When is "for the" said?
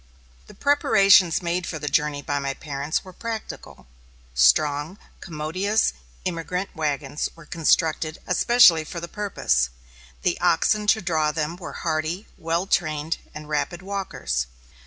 1.67-1.87, 8.83-9.07